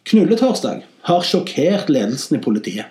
Knulletorsdag 0.08 0.86
har 1.00 1.22
sjokkert 1.22 1.90
ledelsen 1.92 2.38
i 2.38 2.40
politiet. 2.40 2.86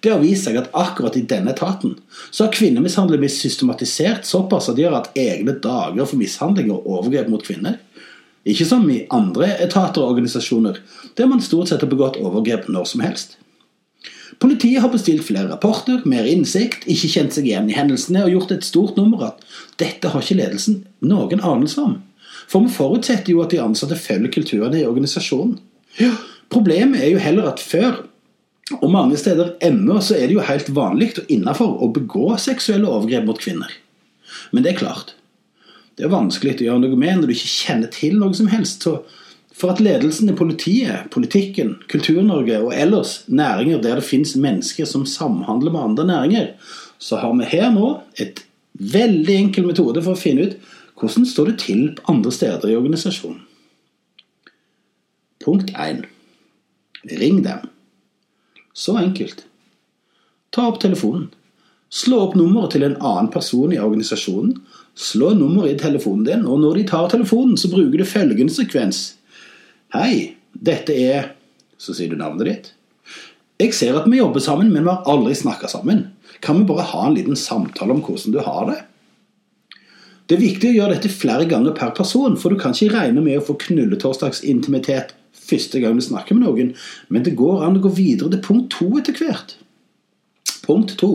Det 0.00 0.08
har 0.08 0.22
vist 0.22 0.46
seg 0.46 0.56
at 0.56 0.70
akkurat 0.72 1.16
i 1.18 1.24
denne 1.28 1.52
etaten 1.52 1.98
så 2.30 2.46
har 2.46 2.54
kvinnemishandling 2.54 3.20
blitt 3.20 3.34
systematisert 3.34 4.24
såpass 4.24 4.70
at 4.72 4.78
de 4.78 4.86
har 4.86 4.94
hatt 4.96 5.10
egne 5.20 5.52
dager 5.60 6.06
for 6.08 6.16
mishandling 6.16 6.70
og 6.72 6.86
overgrep 6.88 7.28
mot 7.28 7.44
kvinner. 7.44 7.76
Ikke 8.48 8.64
som 8.64 8.86
i 8.88 9.02
andre 9.12 9.50
etater 9.66 10.00
og 10.00 10.14
organisasjoner, 10.14 10.78
der 11.18 11.28
man 11.28 11.44
stort 11.44 11.68
sett 11.68 11.84
har 11.84 11.90
begått 11.90 12.16
overgrep 12.22 12.70
når 12.72 12.88
som 12.88 13.02
helst. 13.04 13.36
Politiet 14.40 14.80
har 14.80 14.92
bestilt 14.94 15.26
flere 15.28 15.50
rapporter, 15.50 16.00
mer 16.08 16.24
innsikt, 16.24 16.86
ikke 16.88 17.10
kjent 17.18 17.36
seg 17.36 17.50
igjen 17.50 17.68
i 17.68 17.76
hendelsene 17.76 18.24
og 18.24 18.32
gjort 18.32 18.54
et 18.56 18.64
stort 18.64 18.96
nummer 18.96 19.26
at 19.28 19.44
dette 19.82 20.08
har 20.08 20.24
ikke 20.24 20.38
ledelsen 20.40 20.86
noen 21.04 21.44
anelse 21.44 21.84
om. 21.84 21.98
For 22.48 22.64
vi 22.64 22.72
forutsetter 22.72 23.34
jo 23.34 23.44
at 23.44 23.52
de 23.52 23.60
ansatte 23.60 23.98
følger 24.00 24.32
kulturene 24.38 24.80
i 24.80 24.88
organisasjonen. 24.88 25.58
Ja, 26.00 26.14
problemet 26.52 27.02
er 27.02 27.12
jo 27.12 27.22
heller 27.22 27.50
at 27.50 27.62
før, 27.62 28.04
og 28.80 28.90
mange 28.90 29.16
steder 29.16 29.52
ennå, 29.62 30.00
så 30.02 30.16
er 30.16 30.26
det 30.26 30.34
jo 30.34 30.46
helt 30.46 30.72
vanlig 30.74 31.12
og 31.20 31.28
innafor 31.30 31.76
å 31.84 31.90
begå 31.94 32.32
seksuelle 32.42 32.88
overgrep 32.90 33.28
mot 33.28 33.38
kvinner. 33.38 33.70
Men 34.50 34.64
det 34.64 34.72
er 34.72 34.80
klart, 34.80 35.14
det 35.96 36.06
er 36.06 36.12
vanskelig 36.12 36.58
å 36.58 36.66
gjøre 36.66 36.82
noe 36.82 36.98
med 36.98 37.20
når 37.20 37.30
du 37.30 37.36
ikke 37.36 37.52
kjenner 37.52 37.92
til 37.94 38.18
noe 38.20 38.34
som 38.36 38.50
helst. 38.50 38.84
Så 38.84 38.98
for 39.56 39.72
at 39.72 39.80
ledelsen 39.80 40.28
i 40.28 40.36
politiet, 40.36 41.06
politikken, 41.14 41.76
Kultur-Norge 41.88 42.58
og 42.60 42.74
ellers 42.76 43.22
næringer 43.32 43.80
der 43.84 44.00
det 44.00 44.08
finnes 44.08 44.34
mennesker 44.36 44.88
som 44.88 45.06
samhandler 45.08 45.72
med 45.72 45.86
andre 45.92 46.08
næringer, 46.10 46.50
så 46.98 47.20
har 47.22 47.32
vi 47.38 47.48
her 47.48 47.70
nå 47.72 47.94
et 48.20 48.42
veldig 48.76 49.38
enkel 49.46 49.70
metode 49.70 50.02
for 50.04 50.16
å 50.16 50.20
finne 50.20 50.50
ut 50.50 50.58
hvordan 51.00 51.28
står 51.28 51.52
det 51.52 51.56
til 51.64 51.80
andre 52.08 52.32
steder 52.32 52.68
i 52.72 52.76
organisasjonen. 52.76 53.40
Punkt 55.44 55.72
1. 55.72 56.04
Ring 57.10 57.42
dem. 57.42 57.68
Så 58.74 58.96
enkelt. 58.98 59.44
Ta 60.50 60.66
opp 60.68 60.80
telefonen. 60.80 61.28
Slå 61.92 62.18
opp 62.24 62.34
nummeret 62.34 62.74
til 62.74 62.84
en 62.86 62.96
annen 62.98 63.28
person 63.30 63.72
i 63.72 63.78
organisasjonen. 63.80 64.56
Slå 64.96 65.34
nummeret 65.36 65.76
i 65.76 65.80
telefonen 65.80 66.24
din, 66.26 66.46
og 66.48 66.60
når 66.62 66.80
de 66.80 66.86
tar 66.90 67.10
telefonen, 67.12 67.54
så 67.60 67.70
bruker 67.72 68.00
du 68.00 68.08
følgende 68.08 68.52
sekvens. 68.52 69.14
Hei, 69.94 70.36
dette 70.52 70.96
er 70.96 71.32
Så 71.76 71.92
sier 71.92 72.08
du 72.08 72.16
navnet 72.16 72.46
ditt. 72.48 72.68
Jeg 73.60 73.74
ser 73.76 73.98
at 73.98 74.06
vi 74.08 74.16
jobber 74.16 74.40
sammen, 74.40 74.70
men 74.72 74.86
vi 74.86 74.88
har 74.88 75.04
aldri 75.12 75.34
snakka 75.36 75.68
sammen. 75.68 76.06
Kan 76.40 76.62
vi 76.62 76.70
bare 76.70 76.86
ha 76.88 77.02
en 77.04 77.16
liten 77.18 77.36
samtale 77.36 77.92
om 77.92 78.00
hvordan 78.00 78.32
du 78.32 78.38
har 78.40 78.70
det? 78.70 78.78
Det 80.26 80.38
er 80.38 80.40
viktig 80.40 80.70
å 80.70 80.76
gjøre 80.78 80.96
dette 80.96 81.12
flere 81.12 81.44
ganger 81.44 81.76
per 81.76 81.92
person, 81.94 82.38
for 82.40 82.48
du 82.48 82.56
kan 82.58 82.72
ikke 82.72 82.96
regne 82.96 83.20
med 83.20 83.36
å 83.36 83.44
få 83.44 83.58
knulletorsdagsintimitet 83.60 85.12
første 85.46 85.80
gang 85.82 85.96
du 85.96 86.04
snakker 86.04 86.36
med 86.36 86.46
noen, 86.46 86.74
men 87.08 87.24
det 87.26 87.36
går 87.38 87.64
an 87.66 87.78
å 87.78 87.84
gå 87.86 87.94
videre 87.96 88.32
til 88.34 88.44
punkt 88.44 88.70
to 88.74 88.90
etter 89.00 89.16
hvert. 89.20 89.56
Punkt 90.66 90.96
to. 91.00 91.12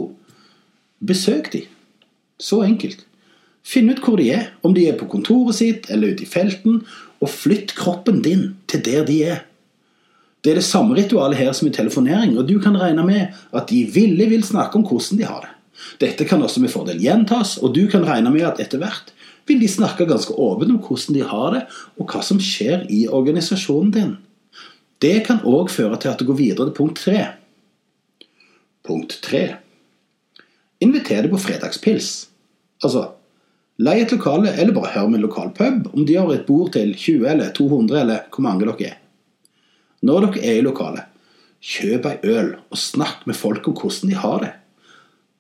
Besøk 1.04 1.52
de. 1.54 1.66
Så 2.42 2.62
enkelt. 2.66 3.06
Finn 3.62 3.92
ut 3.92 4.02
hvor 4.02 4.18
de 4.18 4.32
er, 4.34 4.50
om 4.66 4.74
de 4.74 4.88
er 4.90 4.98
på 4.98 5.10
kontoret 5.12 5.60
sitt 5.60 5.90
eller 5.94 6.16
ute 6.16 6.26
i 6.26 6.30
felten, 6.30 6.82
og 7.22 7.30
flytt 7.30 7.76
kroppen 7.78 8.22
din 8.26 8.56
til 8.72 8.82
der 8.86 9.06
de 9.06 9.22
er. 9.36 9.44
Det 10.42 10.56
er 10.56 10.58
det 10.58 10.66
samme 10.66 10.98
ritualet 10.98 11.38
her 11.38 11.52
som 11.54 11.68
i 11.70 11.74
telefonering, 11.74 12.34
og 12.40 12.48
du 12.50 12.58
kan 12.62 12.78
regne 12.82 13.06
med 13.06 13.42
at 13.54 13.70
de 13.70 13.84
villig 13.94 14.32
vil 14.32 14.46
snakke 14.46 14.80
om 14.80 14.86
hvordan 14.88 15.20
de 15.20 15.28
har 15.30 15.44
det. 15.46 15.52
Dette 16.02 16.26
kan 16.30 16.42
også 16.42 16.62
med 16.62 16.74
fordel 16.74 17.02
gjentas, 17.02 17.60
og 17.62 17.76
du 17.78 17.86
kan 17.90 18.06
regne 18.06 18.34
med 18.34 18.48
at 18.50 18.62
etter 18.62 18.82
hvert 18.82 19.14
vil 19.52 19.62
de 19.62 19.70
snakke 19.70 20.08
ganske 20.10 20.34
åpent 20.34 20.74
om 20.74 20.82
hvordan 20.82 21.18
de 21.18 21.28
har 21.28 21.56
det, 21.56 21.62
og 22.00 22.10
hva 22.10 22.24
som 22.26 22.42
skjer 22.42 22.88
i 22.90 23.04
organisasjonen 23.12 23.94
din. 23.96 24.18
Det 25.02 25.18
kan 25.28 25.44
òg 25.48 25.72
føre 25.74 26.00
til 26.02 26.12
at 26.14 26.22
du 26.22 26.28
går 26.30 26.40
videre 26.40 26.70
til 26.70 26.78
punkt 26.78 27.02
tre. 27.04 27.26
Punkt 28.86 29.18
tre. 29.26 29.46
Inviter 30.82 31.26
deg 31.26 31.34
på 31.34 31.42
fredagspils. 31.42 32.12
Altså, 32.82 33.12
Lei 33.82 34.02
et 34.04 34.12
lokale, 34.14 34.52
eller 34.62 34.76
bare 34.76 34.92
hør 34.94 35.08
med 35.10 35.18
en 35.18 35.24
lokal 35.26 35.50
pub 35.58 35.88
om 35.96 36.04
de 36.06 36.14
har 36.14 36.30
et 36.30 36.46
bord 36.46 36.74
til 36.76 36.92
20 36.94 37.30
eller 37.32 37.54
200 37.56 38.02
eller 38.02 38.28
hvor 38.30 38.44
mange 38.46 38.68
dere 38.68 38.92
er. 38.92 38.98
Når 40.06 40.28
dere 40.28 40.44
er 40.52 40.60
i 40.60 40.66
lokalet, 40.66 41.08
kjøp 41.62 42.06
ei 42.10 42.18
øl 42.30 42.52
og 42.70 42.78
snakk 42.78 43.26
med 43.26 43.38
folk 43.38 43.70
om 43.72 43.78
hvordan 43.80 44.12
de 44.12 44.20
har 44.22 44.44
det. 44.44 44.52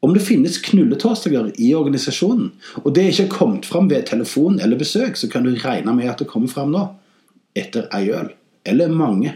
Om 0.02 0.16
det 0.16 0.24
finnes 0.26 0.58
knulletorsdager 0.66 1.52
i 1.62 1.74
organisasjonen, 1.78 2.50
og 2.82 2.90
det 2.96 3.12
ikke 3.12 3.28
har 3.28 3.36
kommet 3.36 3.68
fram 3.70 3.90
ved 3.92 4.08
telefon 4.10 4.58
eller 4.60 4.80
besøk, 4.80 5.18
så 5.18 5.30
kan 5.30 5.46
du 5.46 5.54
regne 5.62 5.94
med 5.94 6.10
at 6.10 6.24
det 6.24 6.30
kommer 6.32 6.50
fram 6.50 6.74
nå. 6.74 6.88
Etter 7.54 7.86
ei 7.94 8.10
øl. 8.10 8.32
Eller 8.66 8.90
mange. 8.90 9.36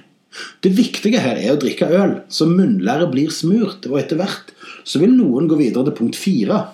Det 0.66 0.74
viktige 0.76 1.22
her 1.22 1.38
er 1.38 1.54
å 1.54 1.60
drikke 1.62 1.88
øl, 1.94 2.18
så 2.34 2.48
munnlæret 2.50 3.14
blir 3.14 3.32
smurt, 3.32 3.86
og 3.92 4.00
etter 4.02 4.20
hvert 4.20 4.52
så 4.84 5.00
vil 5.02 5.14
noen 5.14 5.48
gå 5.52 5.60
videre 5.60 5.86
til 5.88 5.98
punkt 6.02 6.20
fire 6.20 6.66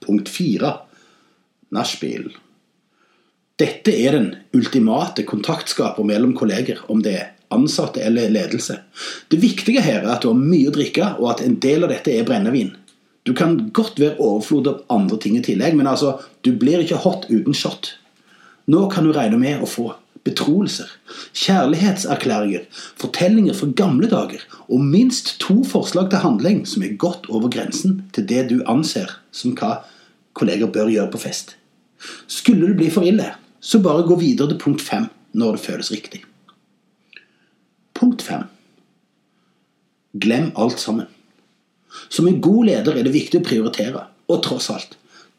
Punkt 0.00 0.30
fire 0.32 0.68
nachspiel. 1.74 2.30
Dette 3.60 3.92
er 3.92 4.14
den 4.16 4.28
ultimate 4.56 5.26
kontaktskaper 5.28 6.06
mellom 6.06 6.32
kolleger, 6.38 6.80
om 6.88 7.02
det 7.04 7.14
er 7.18 7.26
ansatte 7.54 8.02
eller 8.04 8.30
ledelse. 8.32 8.78
Det 9.28 9.40
viktige 9.42 9.82
her 9.84 10.04
er 10.04 10.14
at 10.14 10.24
du 10.24 10.30
har 10.30 10.38
mye 10.38 10.70
å 10.70 10.74
drikke, 10.74 11.14
og 11.18 11.32
at 11.34 11.44
en 11.44 11.58
del 11.62 11.86
av 11.86 11.94
dette 11.94 12.14
er 12.14 12.26
brennevin. 12.28 12.74
Du 13.28 13.34
kan 13.36 13.56
godt 13.76 14.00
være 14.00 14.18
overflod 14.18 14.68
av 14.70 14.84
andre 14.92 15.18
ting 15.20 15.36
i 15.38 15.44
tillegg, 15.44 15.76
men 15.76 15.90
altså, 15.90 16.16
du 16.46 16.54
blir 16.56 16.82
ikke 16.82 17.02
hot 17.04 17.28
uten 17.30 17.56
shot. 17.56 17.94
Nå 18.70 18.86
kan 18.92 19.06
du 19.06 19.12
regne 19.12 19.38
med 19.40 19.62
å 19.62 19.68
få 19.68 19.90
betroelser, 20.24 20.88
kjærlighetserklæringer, 21.36 22.66
fortellinger 23.00 23.56
fra 23.56 23.70
gamle 23.76 24.08
dager 24.10 24.42
og 24.68 24.82
minst 24.84 25.38
to 25.40 25.62
forslag 25.64 26.10
til 26.12 26.22
handling 26.24 26.64
som 26.68 26.84
er 26.84 26.98
godt 27.00 27.28
over 27.32 27.52
grensen 27.52 28.02
til 28.16 28.28
det 28.28 28.46
du 28.50 28.58
anser 28.68 29.14
som 29.32 29.56
hva 29.56 29.78
kolleger 30.36 30.70
bør 30.72 30.92
gjøre 30.92 31.12
på 31.14 31.22
fest. 31.24 31.56
Skulle 32.28 32.68
det 32.68 32.78
bli 32.80 32.90
for 32.92 33.06
ille, 33.06 33.32
så 33.60 33.80
bare 33.84 34.06
gå 34.08 34.20
videre 34.20 34.52
til 34.52 34.60
punkt 34.60 34.84
fem 34.84 35.08
når 35.32 35.56
det 35.56 35.64
føles 35.64 35.92
riktig. 35.92 36.24
Punkt 38.20 38.28
fem. 38.28 38.42
Glem 40.12 40.50
alt 40.54 40.78
sammen. 40.78 41.06
Som 42.08 42.26
en 42.28 42.40
god 42.40 42.66
leder 42.66 42.98
er 42.98 43.06
det 43.06 43.14
viktig 43.14 43.40
å 43.40 43.44
prioritere, 43.46 44.02
og 44.28 44.42
tross 44.44 44.68
alt, 44.70 44.96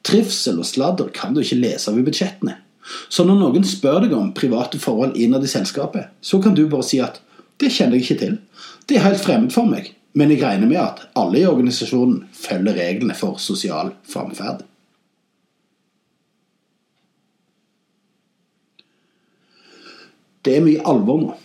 trivsel 0.07 0.57
og 0.59 0.65
sladder 0.65 1.11
kan 1.13 1.35
du 1.35 1.43
ikke 1.43 1.59
lese 1.59 1.91
av 1.91 1.99
i 1.99 2.05
budsjettene. 2.07 2.55
Så 3.09 3.23
når 3.27 3.37
noen 3.37 3.67
spør 3.67 3.99
deg 4.05 4.15
om 4.17 4.31
private 4.33 4.79
forhold 4.81 5.13
innad 5.13 5.45
i 5.45 5.51
selskapet, 5.51 6.09
så 6.21 6.41
kan 6.41 6.55
du 6.57 6.65
bare 6.67 6.87
si 6.87 6.99
at 6.99 7.21
'det 7.59 7.69
kjenner 7.69 7.97
jeg 7.97 8.03
ikke 8.03 8.25
til'. 8.25 8.39
Det 8.87 8.97
er 8.97 9.05
helt 9.05 9.21
fremmed 9.21 9.51
for 9.51 9.65
meg, 9.65 9.93
men 10.13 10.31
jeg 10.31 10.41
regner 10.41 10.67
med 10.67 10.77
at 10.77 11.07
alle 11.15 11.39
i 11.39 11.45
organisasjonen 11.45 12.25
følger 12.33 12.73
reglene 12.73 13.15
for 13.15 13.37
sosial 13.37 13.93
framferd. 14.03 14.65
Det 20.43 20.57
er 20.57 20.65
mye 20.65 20.81
alvor 20.81 21.21
nå. 21.21 21.37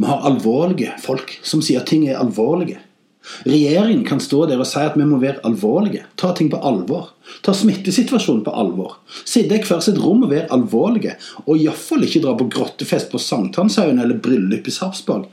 Vi 0.00 0.06
har 0.08 0.22
alvorlige 0.24 0.94
folk 1.02 1.34
som 1.44 1.60
sier 1.60 1.82
at 1.82 1.90
ting 1.90 2.06
er 2.08 2.20
alvorlige. 2.20 2.78
Regjeringen 3.44 4.06
kan 4.08 4.20
stå 4.22 4.46
der 4.48 4.60
og 4.62 4.68
si 4.68 4.80
at 4.80 4.94
vi 4.96 5.04
må 5.04 5.18
være 5.20 5.42
alvorlige, 5.44 6.06
ta 6.16 6.30
ting 6.36 6.48
på 6.52 6.60
alvor. 6.64 7.10
Ta 7.44 7.52
smittesituasjonen 7.52 8.40
på 8.46 8.54
alvor. 8.62 8.94
Sitte 9.28 9.58
i 9.58 9.60
hvert 9.60 9.84
sitt 9.84 10.00
rom 10.00 10.24
og 10.24 10.32
være 10.32 10.48
alvorlige. 10.56 11.18
Og 11.44 11.60
iallfall 11.60 12.06
ikke 12.06 12.22
dra 12.24 12.32
på 12.38 12.48
grottefest 12.52 13.10
på 13.12 13.20
Sankthanshaugen 13.20 14.00
eller 14.00 14.22
bryllup 14.24 14.70
i 14.70 14.74
Sarpsborg. 14.74 15.28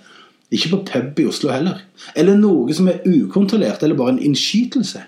Ikke 0.52 0.74
på 0.74 0.82
pub 0.92 1.24
i 1.24 1.30
Oslo 1.32 1.54
heller. 1.54 1.80
Eller 2.16 2.36
noe 2.40 2.76
som 2.76 2.92
er 2.92 3.08
ukontrollert 3.08 3.88
eller 3.88 4.00
bare 4.00 4.18
en 4.18 4.26
innskytelse. 4.30 5.06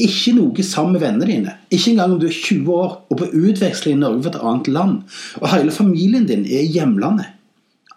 Ikke 0.00 0.36
noe 0.38 0.64
sammen 0.64 0.94
med 0.94 1.02
vennene 1.02 1.28
dine. 1.28 1.58
Ikke 1.66 1.96
engang 1.96 2.14
om 2.14 2.22
du 2.22 2.30
er 2.30 2.38
20 2.38 2.72
år 2.78 2.96
og 3.10 3.20
på 3.20 3.30
utveksling 3.42 3.98
i 3.98 4.02
Norge 4.06 4.22
for 4.22 4.38
et 4.38 4.48
annet 4.54 4.70
land. 4.70 4.96
Og 5.42 5.50
hele 5.50 5.74
familien 5.74 6.30
din 6.30 6.46
er 6.46 6.62
i 6.62 6.72
hjemlandet. 6.78 7.34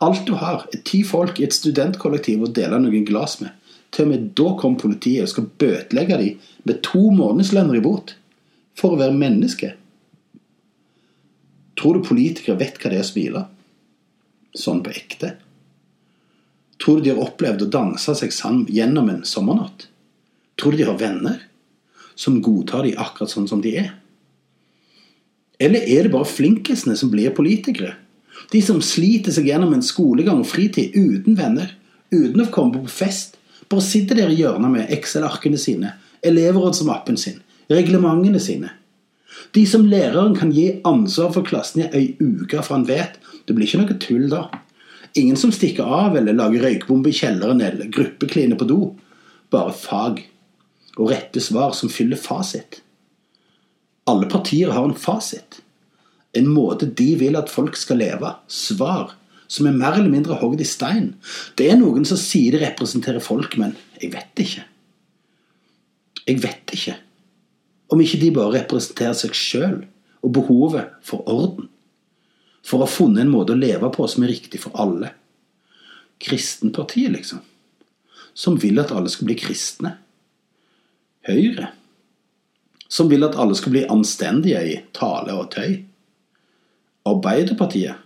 Alt 0.04 0.26
du 0.28 0.34
har, 0.36 0.66
er 0.74 0.82
ti 0.84 1.04
folk 1.08 1.40
i 1.40 1.46
et 1.48 1.56
studentkollektiv 1.56 2.44
å 2.44 2.52
dele 2.52 2.82
noen 2.82 3.06
glass 3.08 3.38
med. 3.44 3.54
Til 3.94 4.08
og 4.08 4.12
med 4.12 4.26
da 4.36 4.50
kommer 4.60 4.82
politiet 4.82 5.24
og 5.24 5.32
skal 5.32 5.48
bøtelegge 5.62 6.20
dem 6.20 6.52
med 6.68 6.82
to 6.86 7.06
månedslønner 7.14 7.78
i 7.78 7.84
bot. 7.84 8.16
For 8.80 8.96
å 8.96 9.00
være 9.00 9.14
menneske. 9.14 9.76
Tror 11.78 12.00
du 12.00 12.08
politikere 12.08 12.58
vet 12.58 12.80
hva 12.82 12.90
det 12.90 13.00
er 13.00 13.06
å 13.06 13.10
smile? 13.10 13.44
Sånn 14.58 14.82
på 14.86 14.94
ekte? 14.94 15.36
Tror 16.82 17.00
du 17.00 17.06
de 17.06 17.14
har 17.14 17.22
opplevd 17.24 17.66
å 17.66 17.72
danse 17.74 18.16
seg 18.18 18.34
sammen 18.34 18.66
gjennom 18.74 19.12
en 19.14 19.22
sommernatt? 19.30 19.88
Tror 20.60 20.74
du 20.74 20.82
de 20.82 20.88
har 20.90 21.00
venner 21.00 21.46
som 22.16 22.42
godtar 22.44 22.86
de 22.86 22.96
akkurat 23.00 23.32
sånn 23.32 23.48
som 23.50 23.62
de 23.64 23.76
er? 23.86 23.94
Eller 25.62 25.86
er 25.86 26.06
det 26.06 26.14
bare 26.14 26.28
flinkisene 26.28 26.98
som 27.00 27.14
blir 27.14 27.34
politikere? 27.38 27.94
De 28.52 28.62
som 28.62 28.82
sliter 28.84 29.34
seg 29.34 29.48
gjennom 29.50 29.74
en 29.76 29.86
skolegang 29.86 30.42
og 30.44 30.50
fritid 30.50 30.96
uten 30.98 31.38
venner, 31.40 31.72
uten 32.14 32.44
å 32.44 32.52
komme 32.54 32.84
på 32.84 32.92
fest. 32.92 33.38
Bare 33.72 33.86
sitter 33.86 34.20
der 34.20 34.34
i 34.34 34.40
hjørnet 34.42 34.74
med 34.74 34.94
Excel-arkene 34.94 35.60
sine, 35.62 35.96
elevrådsmappen 36.26 37.18
sin, 37.18 37.40
reglementene 37.72 38.42
sine. 38.44 38.74
De 39.54 39.64
som 39.70 39.86
læreren 39.86 40.36
kan 40.38 40.52
gi 40.54 40.68
ansvar 40.88 41.32
for 41.34 41.46
klassen 41.46 41.84
i 41.84 41.90
ei 41.94 42.06
uke, 42.20 42.62
for 42.62 42.76
han 42.78 42.88
vet 42.90 43.20
det 43.48 43.56
blir 43.56 43.68
ikke 43.68 43.82
noe 43.82 43.98
tull 44.02 44.28
da. 44.32 44.46
Ingen 45.20 45.38
som 45.38 45.52
stikker 45.54 45.86
av 45.86 46.18
eller 46.18 46.36
lager 46.38 46.64
røykbombe 46.66 47.12
i 47.12 47.18
kjelleren 47.18 47.62
eller 47.62 47.92
gruppekline 47.94 48.58
på 48.58 48.68
do. 48.70 48.80
Bare 49.54 49.74
fag 49.78 50.24
og 50.98 51.12
rette 51.12 51.42
svar 51.42 51.74
som 51.78 51.92
fyller 51.92 52.18
fasit. 52.18 52.80
Alle 54.10 54.28
partier 54.30 54.74
har 54.74 54.86
en 54.88 54.98
fasit. 54.98 55.62
En 56.34 56.50
måte 56.50 56.90
de 56.90 57.14
vil 57.20 57.38
at 57.38 57.52
folk 57.52 57.78
skal 57.78 58.02
leve. 58.02 58.32
Svar 58.50 59.14
som 59.54 59.68
er 59.70 59.76
mer 59.78 60.00
eller 60.00 60.10
mindre 60.10 60.38
hogd 60.42 60.62
i 60.64 60.68
stein. 60.68 61.14
Det 61.58 61.70
er 61.70 61.78
noen 61.78 62.08
som 62.10 62.18
sier 62.18 62.56
de 62.56 62.64
representerer 62.64 63.22
folk, 63.22 63.58
men 63.62 63.76
jeg 64.02 64.14
vet 64.16 64.42
ikke. 64.42 64.64
Jeg 66.24 66.40
vet 66.42 66.74
ikke. 66.74 66.96
Om 67.94 68.02
ikke 68.02 68.22
de 68.22 68.32
bare 68.34 68.56
representerer 68.58 69.18
seg 69.18 69.36
sjøl 69.38 69.78
og 70.24 70.34
behovet 70.40 70.96
for 71.06 71.28
orden. 71.30 71.70
For 72.64 72.80
å 72.80 72.88
ha 72.88 72.90
funnet 72.90 73.26
en 73.26 73.34
måte 73.34 73.54
å 73.54 73.60
leve 73.60 73.90
på 73.94 74.08
som 74.10 74.24
er 74.24 74.34
riktig 74.34 74.64
for 74.64 74.74
alle. 74.80 75.12
Kristenpartiet, 76.24 77.12
liksom. 77.14 77.44
Som 78.34 78.56
vil 78.58 78.80
at 78.82 78.94
alle 78.96 79.12
skal 79.12 79.28
bli 79.28 79.38
kristne. 79.38 79.98
Høyre. 81.28 81.70
Som 82.88 83.12
vil 83.12 83.26
at 83.28 83.36
alle 83.38 83.58
skal 83.60 83.76
bli 83.76 83.84
anstendige 83.92 84.64
i 84.64 84.78
tale 84.96 85.36
og 85.36 85.52
tøy. 85.54 85.84
Arbeiderpartiet. 87.06 88.00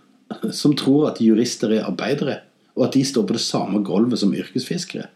Som 0.52 0.74
tror 0.76 1.10
at 1.12 1.22
jurister 1.24 1.72
er 1.72 1.86
arbeidere, 1.88 2.40
og 2.76 2.88
at 2.88 2.98
de 2.98 3.04
står 3.06 3.24
på 3.26 3.36
det 3.36 3.42
samme 3.42 3.80
gulvet 3.86 4.20
som 4.20 4.34
yrkesfiskere. 4.34 5.08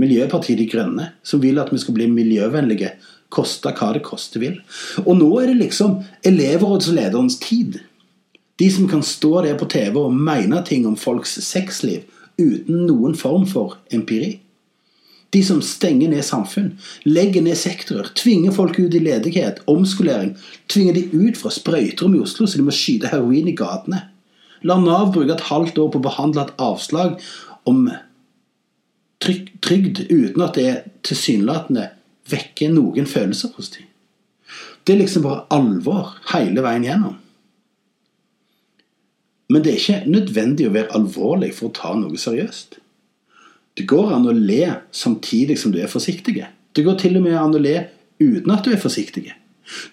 Miljøpartiet 0.00 0.58
De 0.58 0.66
Grønne, 0.70 1.08
som 1.22 1.42
vil 1.42 1.58
at 1.62 1.70
vi 1.72 1.78
skal 1.78 1.94
bli 1.94 2.06
miljøvennlige, 2.10 2.94
koste 3.34 3.70
hva 3.74 3.92
det 3.94 4.04
koste 4.06 4.40
vil. 4.42 4.60
Og 5.04 5.18
nå 5.18 5.28
er 5.40 5.50
det 5.50 5.58
liksom 5.60 6.00
elevrådslederens 6.26 7.38
tid. 7.42 7.80
De 8.58 8.70
som 8.70 8.88
kan 8.90 9.02
stå 9.02 9.42
der 9.46 9.58
på 9.58 9.68
TV 9.70 9.98
og 9.98 10.14
mene 10.14 10.62
ting 10.66 10.86
om 10.86 10.96
folks 10.98 11.38
sexliv 11.42 12.04
uten 12.38 12.84
noen 12.88 13.14
form 13.18 13.46
for 13.50 13.78
empiri. 13.94 14.38
De 15.34 15.42
som 15.42 15.58
stenger 15.64 16.12
ned 16.12 16.22
samfunn, 16.22 16.76
legger 17.08 17.42
ned 17.42 17.58
sektorer, 17.58 18.12
tvinger 18.14 18.54
folk 18.54 18.78
ut 18.78 18.94
i 18.94 19.02
ledighet, 19.02 19.64
omskolering, 19.70 20.36
tvinger 20.70 20.94
de 20.94 21.08
ut 21.10 21.38
fra 21.40 21.50
sprøyterom 21.50 22.14
i 22.14 22.22
Oslo 22.22 22.46
så 22.46 22.60
de 22.60 22.66
må 22.66 22.74
skyte 22.74 23.10
heroin 23.10 23.50
i 23.50 23.56
gatene. 23.58 24.04
La 24.64 24.78
Nav 24.80 25.10
bruke 25.12 25.34
et 25.34 25.48
halvt 25.50 25.80
år 25.82 25.90
på 25.90 26.00
å 26.00 26.06
behandle 26.06 26.46
et 26.46 26.54
avslag 26.62 27.18
om 27.68 27.88
trygd 29.24 30.04
uten 30.10 30.44
at 30.44 30.56
det 30.60 30.70
tilsynelatende 31.08 31.88
vekker 32.30 32.72
noen 32.72 33.08
følelser 33.08 33.52
hos 33.56 33.72
dem. 33.74 33.90
Det 34.84 34.94
er 34.94 35.02
liksom 35.02 35.24
bare 35.24 35.46
alvor 35.52 36.14
hele 36.32 36.64
veien 36.64 36.84
gjennom. 36.84 37.18
Men 39.52 39.64
det 39.64 39.72
er 39.72 39.80
ikke 39.80 40.12
nødvendig 40.12 40.68
å 40.68 40.74
være 40.74 40.96
alvorlig 40.96 41.52
for 41.56 41.68
å 41.68 41.76
ta 41.76 41.92
noe 41.98 42.20
seriøst. 42.20 42.78
Det 43.74 43.86
går 43.90 44.12
an 44.14 44.28
å 44.30 44.34
le 44.34 44.68
samtidig 44.94 45.56
som 45.58 45.72
du 45.74 45.80
er 45.82 45.90
forsiktig. 45.90 46.36
Det 46.74 46.84
går 46.86 46.98
til 47.00 47.18
og 47.18 47.24
med 47.26 47.38
an 47.38 47.56
å 47.56 47.62
le 47.62 47.74
uten 48.22 48.52
at 48.54 48.66
du 48.66 48.70
er 48.74 48.82
forsiktig. 48.82 49.26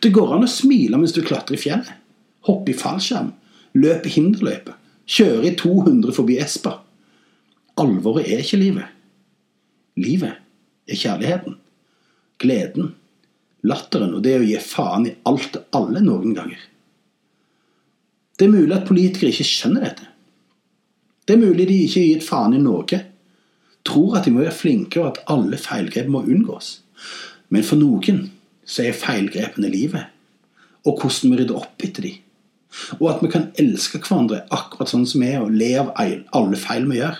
Det 0.03 0.11
går 0.13 0.35
an 0.35 0.45
å 0.45 0.51
smile 0.51 0.99
mens 0.99 1.15
du 1.15 1.23
klatrer 1.25 1.57
i 1.57 1.61
fjellet, 1.61 1.97
Hoppe 2.45 2.73
i 2.73 2.77
fallskjerm, 2.77 3.29
Løpe 3.77 4.09
hinderløype, 4.09 4.73
Kjøre 5.11 5.49
i 5.49 5.55
200 5.59 6.13
forbi 6.15 6.37
Espa. 6.41 6.79
Alvoret 7.81 8.29
er 8.29 8.41
ikke 8.43 8.59
livet. 8.61 8.89
Livet 9.99 10.37
er 10.89 10.97
kjærligheten, 10.97 11.57
gleden, 12.41 12.93
latteren 13.67 14.15
og 14.17 14.23
det 14.25 14.37
å 14.39 14.45
gi 14.45 14.57
faen 14.63 15.07
i 15.09 15.15
alt 15.29 15.57
og 15.59 15.77
alle 15.77 16.01
noen 16.03 16.35
ganger. 16.37 16.61
Det 18.37 18.47
er 18.47 18.53
mulig 18.55 18.73
at 18.73 18.87
politikere 18.87 19.33
ikke 19.33 19.45
skjønner 19.45 19.85
dette. 19.85 20.07
Det 21.27 21.35
er 21.35 21.43
mulig 21.43 21.67
de 21.69 21.77
ikke 21.85 22.05
gir 22.07 22.23
faen 22.25 22.55
i 22.57 22.61
noe. 22.61 23.01
Tror 23.87 24.17
at 24.17 24.27
de 24.27 24.33
må 24.33 24.43
være 24.43 24.55
flinke, 24.55 25.01
og 25.01 25.13
at 25.13 25.23
alle 25.31 25.57
feilgrep 25.57 26.09
må 26.11 26.23
unngås. 26.23 26.81
Men 27.49 27.65
for 27.67 27.81
noen 27.81 28.27
så 28.67 28.85
er 28.85 28.97
feilgrepene 28.97 29.71
livet, 29.71 30.11
og 30.85 31.01
hvordan 31.01 31.33
vi 31.33 31.41
rydder 31.41 31.57
opp 31.59 31.83
etter 31.83 32.05
de. 32.05 32.13
Og 32.99 33.09
at 33.11 33.23
vi 33.23 33.31
kan 33.33 33.49
elske 33.59 33.99
hverandre 33.99 34.45
akkurat 34.53 34.91
sånn 34.91 35.07
som 35.09 35.23
vi 35.23 35.33
er, 35.33 35.41
og 35.43 35.51
le 35.51 35.73
av 35.81 35.91
alle 35.97 36.59
feil 36.59 36.87
vi 36.89 37.01
gjør. 37.01 37.19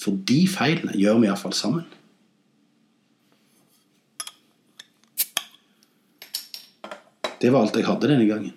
For 0.00 0.16
de 0.28 0.42
feilene 0.48 0.96
gjør 0.96 1.20
vi 1.20 1.28
iallfall 1.30 1.56
sammen. 1.56 1.88
Det 7.40 7.48
var 7.48 7.64
alt 7.64 7.76
jeg 7.78 7.88
hadde 7.88 8.08
denne 8.10 8.28
gangen. 8.28 8.56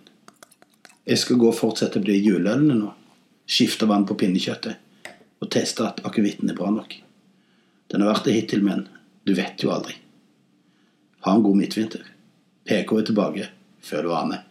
Jeg 1.07 1.19
skal 1.19 1.39
gå 1.39 1.49
og 1.51 1.55
fortsette 1.55 1.99
å 1.99 2.03
bli 2.03 2.17
juleølene 2.19 2.75
nå. 2.75 2.89
Skifte 3.47 3.87
vann 3.87 4.05
på 4.07 4.15
pinnekjøttet. 4.19 4.79
Og 5.43 5.49
teste 5.51 5.83
at 5.83 5.99
akevitten 6.07 6.49
er 6.49 6.55
bra 6.55 6.69
nok. 6.71 6.95
Den 7.91 8.01
har 8.01 8.13
vært 8.13 8.29
det 8.29 8.37
hittil, 8.37 8.63
men 8.63 8.87
du 9.27 9.33
vet 9.35 9.59
jo 9.59 9.73
aldri. 9.75 9.97
Ha 11.27 11.35
en 11.35 11.43
god 11.43 11.59
midtvinter. 11.59 12.05
PK 12.63 12.95
er 12.95 13.07
tilbake 13.09 13.49
før 13.83 14.07
du 14.07 14.13
aner. 14.15 14.45